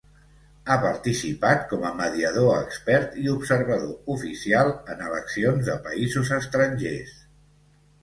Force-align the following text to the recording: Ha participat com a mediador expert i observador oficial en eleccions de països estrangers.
Ha 0.69 0.77
participat 0.85 1.61
com 1.73 1.85
a 1.89 1.91
mediador 1.99 2.49
expert 2.55 3.15
i 3.25 3.27
observador 3.35 4.17
oficial 4.17 4.73
en 4.97 5.07
eleccions 5.13 5.67
de 5.73 5.81
països 5.89 6.37
estrangers. 6.43 7.19